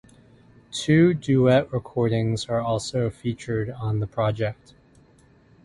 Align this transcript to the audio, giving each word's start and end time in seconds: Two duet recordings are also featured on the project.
Two 0.71 1.13
duet 1.13 1.71
recordings 1.71 2.47
are 2.47 2.59
also 2.59 3.11
featured 3.11 3.69
on 3.69 3.99
the 3.99 4.07
project. 4.07 4.73